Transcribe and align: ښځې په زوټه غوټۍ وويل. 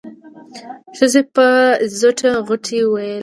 ښځې 0.97 1.21
په 1.35 1.45
زوټه 1.99 2.29
غوټۍ 2.47 2.79
وويل. 2.83 3.19